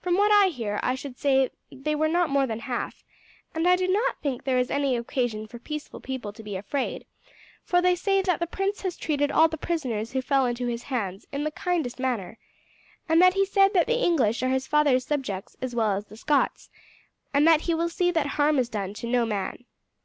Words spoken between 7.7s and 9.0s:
they say that the prince has